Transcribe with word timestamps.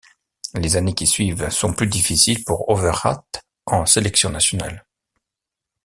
Les 0.55 0.77
années 0.77 0.95
qui 0.95 1.05
suivent 1.05 1.51
sont 1.51 1.73
plus 1.75 1.85
difficiles 1.85 2.43
pour 2.43 2.67
Overath 2.69 3.45
en 3.67 3.85
sélection 3.85 4.31
nationale. 4.31 4.87